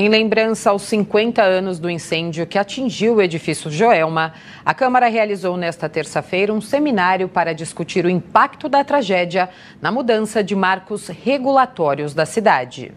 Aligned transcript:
Em 0.00 0.08
lembrança 0.08 0.70
aos 0.70 0.82
50 0.82 1.42
anos 1.42 1.80
do 1.80 1.90
incêndio 1.90 2.46
que 2.46 2.56
atingiu 2.56 3.16
o 3.16 3.20
edifício 3.20 3.68
Joelma, 3.68 4.32
a 4.64 4.72
Câmara 4.72 5.08
realizou 5.08 5.56
nesta 5.56 5.88
terça-feira 5.88 6.52
um 6.52 6.60
seminário 6.60 7.28
para 7.28 7.52
discutir 7.52 8.04
o 8.04 8.08
impacto 8.08 8.68
da 8.68 8.84
tragédia 8.84 9.50
na 9.82 9.90
mudança 9.90 10.40
de 10.40 10.54
marcos 10.54 11.08
regulatórios 11.08 12.14
da 12.14 12.24
cidade. 12.24 12.92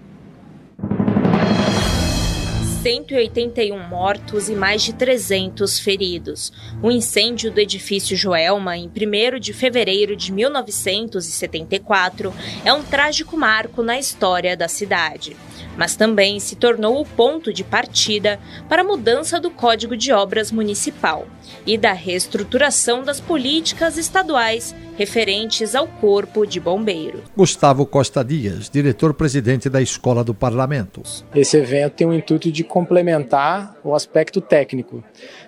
181 2.81 3.77
mortos 3.87 4.49
e 4.49 4.55
mais 4.55 4.81
de 4.81 4.91
300 4.93 5.79
feridos. 5.79 6.51
O 6.81 6.89
incêndio 6.89 7.51
do 7.51 7.59
edifício 7.59 8.17
Joelma, 8.17 8.75
em 8.75 8.87
1 8.87 9.39
de 9.39 9.53
fevereiro 9.53 10.15
de 10.15 10.31
1974, 10.31 12.33
é 12.65 12.73
um 12.73 12.81
trágico 12.81 13.37
marco 13.37 13.83
na 13.83 13.99
história 13.99 14.57
da 14.57 14.67
cidade 14.67 15.37
mas 15.77 15.95
também 15.95 16.39
se 16.39 16.55
tornou 16.55 17.01
o 17.01 17.05
ponto 17.05 17.53
de 17.53 17.63
partida 17.63 18.39
para 18.67 18.81
a 18.81 18.85
mudança 18.85 19.39
do 19.39 19.49
Código 19.49 19.95
de 19.95 20.11
Obras 20.11 20.51
Municipal 20.51 21.27
e 21.65 21.77
da 21.77 21.93
reestruturação 21.93 23.03
das 23.03 23.19
políticas 23.19 23.97
estaduais 23.97 24.75
referentes 24.97 25.73
ao 25.73 25.87
Corpo 25.87 26.45
de 26.45 26.59
Bombeiros. 26.59 27.21
Gustavo 27.35 27.85
Costa 27.85 28.23
Dias, 28.23 28.69
diretor-presidente 28.69 29.69
da 29.69 29.81
Escola 29.81 30.23
do 30.23 30.33
Parlamento. 30.33 31.01
Esse 31.33 31.57
evento 31.57 31.93
tem 31.93 32.07
o 32.07 32.13
intuito 32.13 32.51
de 32.51 32.63
complementar 32.71 33.75
o 33.83 33.93
aspecto 33.93 34.39
técnico. 34.39 35.03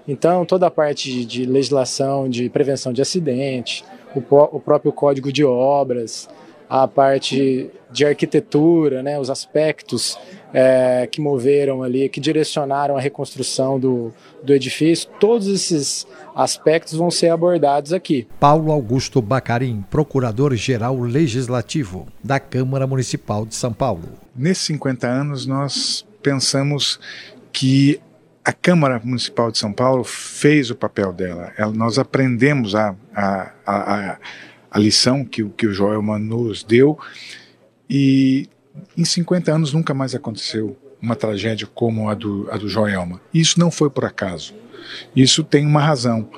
Então, 0.05 0.45
toda 0.45 0.67
a 0.67 0.71
parte 0.71 1.23
de 1.23 1.45
legislação 1.45 2.27
de 2.27 2.49
prevenção 2.49 2.91
de 2.91 3.01
acidente, 3.01 3.85
o 4.13 4.59
próprio 4.59 4.91
Código 4.91 5.31
de 5.31 5.45
Obras, 5.45 6.27
a 6.69 6.85
parte 6.85 7.71
de 7.89 8.05
arquitetura, 8.05 9.01
né, 9.01 9.17
os 9.17 9.29
aspectos 9.29 10.19
é, 10.53 11.07
que 11.09 11.21
moveram 11.21 11.81
ali, 11.81 12.09
que 12.09 12.19
direcionaram 12.19 12.97
a 12.97 12.99
reconstrução 12.99 13.79
do, 13.79 14.13
do 14.43 14.53
edifício, 14.53 15.09
todos 15.17 15.47
esses 15.47 16.05
aspectos 16.35 16.95
vão 16.95 17.09
ser 17.09 17.29
abordados 17.29 17.93
aqui. 17.93 18.27
Paulo 18.37 18.69
Augusto 18.69 19.21
Bacarim, 19.21 19.81
Procurador-Geral 19.89 20.99
Legislativo 20.99 22.05
da 22.21 22.37
Câmara 22.37 22.85
Municipal 22.85 23.45
de 23.45 23.55
São 23.55 23.71
Paulo. 23.71 24.09
Nesses 24.35 24.65
50 24.65 25.07
anos, 25.07 25.45
nós 25.45 26.05
pensamos 26.23 26.99
que 27.51 28.01
a 28.43 28.51
Câmara 28.51 28.99
Municipal 29.03 29.51
de 29.51 29.57
São 29.57 29.71
Paulo 29.71 30.03
fez 30.03 30.69
o 30.69 30.75
papel 30.75 31.13
dela. 31.13 31.53
Nós 31.75 31.99
aprendemos 31.99 32.75
a, 32.75 32.95
a, 33.15 33.51
a, 33.65 34.17
a 34.71 34.79
lição 34.79 35.23
que, 35.23 35.43
que 35.49 35.67
o 35.67 35.73
Joelman 35.73 36.19
nos 36.19 36.63
deu. 36.63 36.97
E 37.89 38.49
em 38.97 39.05
50 39.05 39.53
anos 39.53 39.71
nunca 39.71 39.93
mais 39.93 40.15
aconteceu 40.15 40.75
uma 41.01 41.15
tragédia 41.15 41.67
como 41.73 42.09
a 42.09 42.13
do, 42.13 42.49
a 42.49 42.57
do 42.57 42.67
Joelma. 42.67 43.21
Isso 43.33 43.59
não 43.59 43.69
foi 43.69 43.89
por 43.89 44.05
acaso. 44.05 44.53
Isso 45.15 45.43
tem 45.43 45.65
uma 45.65 45.81
razão. 45.81 46.29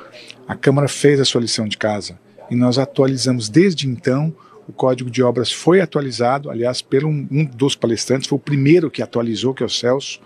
A 0.48 0.56
Câmara 0.56 0.88
fez 0.88 1.20
a 1.20 1.26
sua 1.26 1.42
lição 1.42 1.68
de 1.68 1.78
casa 1.78 2.20
e 2.50 2.56
nós 2.56 2.78
atualizamos 2.78 3.50
desde 3.50 3.88
então. 3.88 4.36
O 4.68 4.74
Código 4.74 5.10
de 5.10 5.22
Obras 5.22 5.52
foi 5.52 5.80
atualizado, 5.80 6.50
aliás, 6.50 6.82
pelo 6.82 7.08
um, 7.08 7.28
um 7.32 7.46
dos 7.46 7.76
palestrantes, 7.76 8.28
foi 8.28 8.38
o 8.38 8.40
primeiro 8.40 8.90
que 8.90 9.02
atualizou, 9.02 9.54
que 9.54 9.62
é 9.62 9.66
o 9.66 9.70
Celso, 9.70 10.20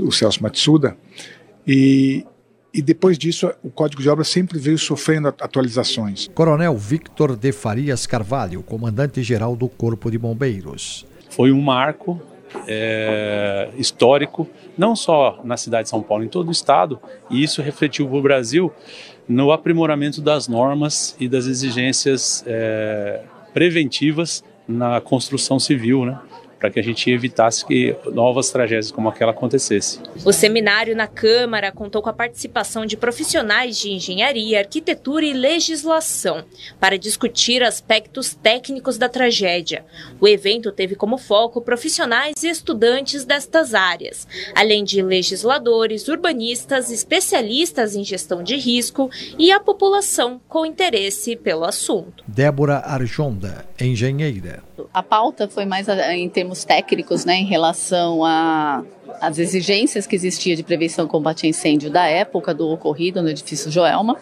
o 0.00 0.12
Celso 0.12 0.42
Matsuda, 0.42 0.96
e, 1.66 2.24
e 2.72 2.80
depois 2.80 3.18
disso 3.18 3.52
o 3.62 3.70
Código 3.70 4.00
de 4.00 4.08
Obras 4.08 4.28
sempre 4.28 4.58
veio 4.58 4.78
sofrendo 4.78 5.28
atualizações. 5.28 6.28
Coronel 6.34 6.76
Victor 6.76 7.36
de 7.36 7.50
Farias 7.50 8.06
Carvalho, 8.06 8.62
comandante-geral 8.62 9.56
do 9.56 9.68
Corpo 9.68 10.10
de 10.10 10.18
Bombeiros. 10.18 11.04
Foi 11.28 11.50
um 11.50 11.60
marco 11.60 12.20
é, 12.68 13.68
histórico, 13.76 14.48
não 14.78 14.94
só 14.94 15.40
na 15.44 15.56
cidade 15.56 15.84
de 15.84 15.90
São 15.90 16.02
Paulo, 16.02 16.22
em 16.22 16.28
todo 16.28 16.48
o 16.48 16.52
estado, 16.52 17.00
e 17.28 17.42
isso 17.42 17.60
refletiu 17.62 18.06
para 18.06 18.16
o 18.16 18.22
Brasil 18.22 18.72
no 19.28 19.50
aprimoramento 19.50 20.20
das 20.20 20.46
normas 20.46 21.16
e 21.18 21.28
das 21.28 21.46
exigências 21.46 22.44
é, 22.46 23.22
preventivas 23.56 24.44
na 24.68 25.00
construção 25.00 25.58
civil, 25.58 26.04
né? 26.04 26.18
Para 26.58 26.70
que 26.70 26.80
a 26.80 26.82
gente 26.82 27.10
evitasse 27.10 27.64
que 27.64 27.96
novas 28.06 28.50
tragédias 28.50 28.90
como 28.90 29.08
aquela 29.08 29.32
acontecesse. 29.32 30.00
O 30.24 30.32
seminário 30.32 30.96
na 30.96 31.06
Câmara 31.06 31.70
contou 31.70 32.02
com 32.02 32.08
a 32.08 32.12
participação 32.12 32.86
de 32.86 32.96
profissionais 32.96 33.78
de 33.78 33.90
engenharia, 33.90 34.60
arquitetura 34.60 35.24
e 35.24 35.32
legislação 35.32 36.44
para 36.80 36.98
discutir 36.98 37.62
aspectos 37.62 38.34
técnicos 38.34 38.98
da 38.98 39.08
tragédia. 39.08 39.84
O 40.20 40.26
evento 40.26 40.72
teve 40.72 40.94
como 40.94 41.18
foco 41.18 41.60
profissionais 41.60 42.42
e 42.42 42.48
estudantes 42.48 43.24
destas 43.24 43.74
áreas, 43.74 44.26
além 44.54 44.84
de 44.84 45.02
legisladores, 45.02 46.08
urbanistas, 46.08 46.90
especialistas 46.90 47.94
em 47.94 48.04
gestão 48.04 48.42
de 48.42 48.56
risco 48.56 49.10
e 49.38 49.52
a 49.52 49.60
população 49.60 50.40
com 50.48 50.64
interesse 50.64 51.36
pelo 51.36 51.64
assunto. 51.64 52.24
Débora 52.26 52.78
Arjonda, 52.78 53.64
engenheira. 53.80 54.65
A 54.92 55.02
pauta 55.02 55.48
foi 55.48 55.64
mais 55.64 55.88
em 55.88 56.28
termos 56.28 56.46
termos 56.46 56.64
técnicos, 56.64 57.24
né, 57.24 57.36
em 57.36 57.44
relação 57.44 58.20
às 59.20 59.38
exigências 59.38 60.06
que 60.06 60.14
existia 60.14 60.54
de 60.54 60.62
prevenção 60.62 61.06
e 61.06 61.08
combate 61.08 61.46
a 61.46 61.48
incêndio 61.48 61.90
da 61.90 62.06
época 62.06 62.54
do 62.54 62.68
ocorrido 62.68 63.20
no 63.22 63.28
edifício 63.28 63.70
Joelma 63.70 64.16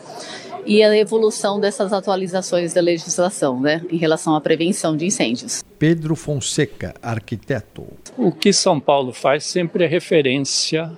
e 0.66 0.82
a 0.82 0.96
evolução 0.96 1.60
dessas 1.60 1.92
atualizações 1.92 2.72
da 2.72 2.80
legislação, 2.80 3.60
né, 3.60 3.82
em 3.90 3.96
relação 3.96 4.34
à 4.34 4.40
prevenção 4.40 4.96
de 4.96 5.04
incêndios. 5.04 5.62
Pedro 5.78 6.16
Fonseca, 6.16 6.94
arquiteto. 7.02 7.86
O 8.16 8.32
que 8.32 8.52
São 8.52 8.80
Paulo 8.80 9.12
faz 9.12 9.44
sempre 9.44 9.84
é 9.84 9.86
referência 9.86 10.90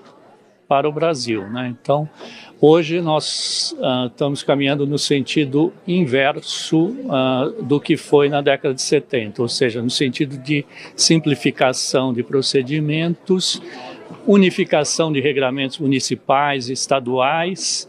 para 0.68 0.88
o 0.88 0.92
Brasil, 0.92 1.48
né? 1.48 1.74
Então, 1.80 2.08
Hoje 2.58 3.02
nós 3.02 3.76
uh, 3.78 4.06
estamos 4.06 4.42
caminhando 4.42 4.86
no 4.86 4.98
sentido 4.98 5.74
inverso 5.86 6.86
uh, 6.86 7.62
do 7.62 7.78
que 7.78 7.98
foi 7.98 8.30
na 8.30 8.40
década 8.40 8.72
de 8.72 8.80
70, 8.80 9.42
ou 9.42 9.48
seja, 9.48 9.82
no 9.82 9.90
sentido 9.90 10.38
de 10.38 10.64
simplificação 10.96 12.14
de 12.14 12.22
procedimentos, 12.22 13.60
unificação 14.26 15.12
de 15.12 15.20
regramentos 15.20 15.78
municipais 15.78 16.70
e 16.70 16.72
estaduais 16.72 17.86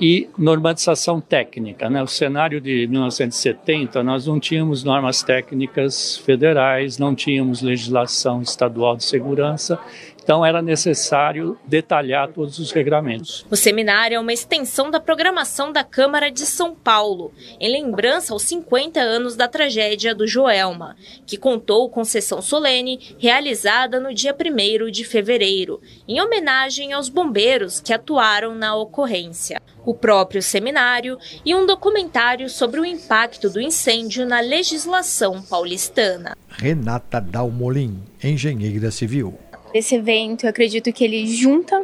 e 0.00 0.28
normatização 0.36 1.20
técnica. 1.20 1.88
Né? 1.88 2.02
O 2.02 2.06
cenário 2.06 2.60
de 2.60 2.86
1970, 2.86 4.02
nós 4.02 4.26
não 4.26 4.40
tínhamos 4.40 4.82
normas 4.84 5.22
técnicas 5.22 6.16
federais, 6.18 6.98
não 6.98 7.14
tínhamos 7.14 7.62
legislação 7.62 8.42
estadual 8.42 8.96
de 8.96 9.04
segurança 9.04 9.78
então 10.24 10.44
era 10.44 10.62
necessário 10.62 11.58
detalhar 11.66 12.28
todos 12.28 12.58
os 12.58 12.72
regramentos. 12.72 13.44
O 13.50 13.56
seminário 13.56 14.16
é 14.16 14.18
uma 14.18 14.32
extensão 14.32 14.90
da 14.90 14.98
programação 14.98 15.70
da 15.70 15.84
Câmara 15.84 16.30
de 16.30 16.46
São 16.46 16.74
Paulo, 16.74 17.30
em 17.60 17.70
lembrança 17.70 18.32
aos 18.32 18.42
50 18.44 18.98
anos 18.98 19.36
da 19.36 19.46
tragédia 19.46 20.14
do 20.14 20.26
Joelma, 20.26 20.96
que 21.26 21.36
contou 21.36 21.90
com 21.90 22.02
sessão 22.04 22.40
solene 22.40 23.14
realizada 23.18 24.00
no 24.00 24.14
dia 24.14 24.34
1 24.34 24.90
de 24.90 25.04
fevereiro, 25.04 25.82
em 26.08 26.18
homenagem 26.22 26.94
aos 26.94 27.10
bombeiros 27.10 27.78
que 27.78 27.92
atuaram 27.92 28.54
na 28.54 28.74
ocorrência. 28.74 29.60
O 29.84 29.94
próprio 29.94 30.42
seminário 30.42 31.18
e 31.44 31.54
um 31.54 31.66
documentário 31.66 32.48
sobre 32.48 32.80
o 32.80 32.84
impacto 32.84 33.50
do 33.50 33.60
incêndio 33.60 34.26
na 34.26 34.40
legislação 34.40 35.42
paulistana. 35.42 36.36
Renata 36.48 37.20
Dalmolin, 37.20 38.02
engenheira 38.22 38.90
civil. 38.90 39.34
Esse 39.74 39.96
evento, 39.96 40.44
eu 40.44 40.50
acredito 40.50 40.92
que 40.92 41.04
ele 41.04 41.26
junta 41.26 41.83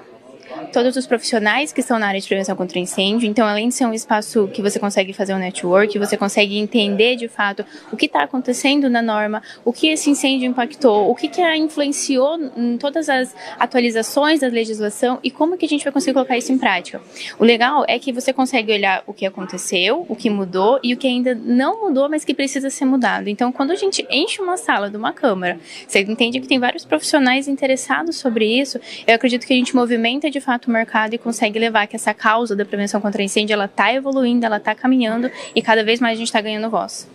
todos 0.70 0.96
os 0.96 1.06
profissionais 1.06 1.72
que 1.72 1.80
estão 1.80 1.98
na 1.98 2.06
área 2.06 2.20
de 2.20 2.26
prevenção 2.26 2.56
contra 2.56 2.78
incêndio. 2.78 3.28
Então, 3.28 3.46
além 3.46 3.68
de 3.68 3.74
ser 3.74 3.84
um 3.84 3.92
espaço 3.92 4.48
que 4.48 4.62
você 4.62 4.78
consegue 4.78 5.12
fazer 5.12 5.34
um 5.34 5.38
network, 5.38 5.98
você 5.98 6.16
consegue 6.16 6.58
entender 6.58 7.16
de 7.16 7.28
fato 7.28 7.64
o 7.92 7.96
que 7.96 8.06
está 8.06 8.22
acontecendo 8.22 8.88
na 8.88 9.02
norma, 9.02 9.42
o 9.64 9.72
que 9.72 9.88
esse 9.88 10.10
incêndio 10.10 10.48
impactou, 10.48 11.10
o 11.10 11.14
que, 11.14 11.28
que 11.28 11.40
influenciou 11.56 12.38
em 12.56 12.76
todas 12.76 13.08
as 13.08 13.34
atualizações 13.58 14.40
da 14.40 14.48
legislação 14.48 15.18
e 15.22 15.30
como 15.30 15.56
que 15.56 15.66
a 15.66 15.68
gente 15.68 15.84
vai 15.84 15.92
conseguir 15.92 16.14
colocar 16.14 16.36
isso 16.36 16.52
em 16.52 16.58
prática. 16.58 17.00
O 17.38 17.44
legal 17.44 17.84
é 17.88 17.98
que 17.98 18.12
você 18.12 18.32
consegue 18.32 18.72
olhar 18.72 19.02
o 19.06 19.12
que 19.12 19.26
aconteceu, 19.26 20.04
o 20.08 20.16
que 20.16 20.28
mudou 20.30 20.78
e 20.82 20.92
o 20.94 20.96
que 20.96 21.06
ainda 21.06 21.34
não 21.34 21.82
mudou, 21.82 22.08
mas 22.08 22.24
que 22.24 22.34
precisa 22.34 22.70
ser 22.70 22.84
mudado. 22.84 23.28
Então, 23.28 23.50
quando 23.50 23.70
a 23.70 23.76
gente 23.76 24.06
enche 24.10 24.40
uma 24.40 24.56
sala 24.56 24.90
de 24.90 24.96
uma 24.96 25.12
câmara, 25.12 25.58
você 25.86 26.00
entende 26.00 26.40
que 26.40 26.48
tem 26.48 26.58
vários 26.58 26.84
profissionais 26.84 27.48
interessados 27.48 28.16
sobre 28.16 28.46
isso, 28.46 28.78
eu 29.06 29.14
acredito 29.14 29.46
que 29.46 29.52
a 29.52 29.56
gente 29.56 29.74
movimenta 29.74 30.30
de 30.30 30.40
fato 30.40 30.59
o 30.68 30.72
mercado 30.72 31.14
e 31.14 31.18
consegue 31.18 31.58
levar 31.58 31.86
que 31.86 31.96
essa 31.96 32.14
causa 32.14 32.54
da 32.54 32.64
prevenção 32.64 33.00
contra 33.00 33.22
incêndio 33.22 33.54
ela 33.54 33.64
está 33.64 33.92
evoluindo, 33.92 34.44
ela 34.46 34.58
está 34.58 34.74
caminhando 34.74 35.30
e 35.54 35.62
cada 35.62 35.82
vez 35.82 36.00
mais 36.00 36.14
a 36.14 36.18
gente 36.18 36.28
está 36.28 36.40
ganhando 36.40 36.70
voz. 36.70 37.10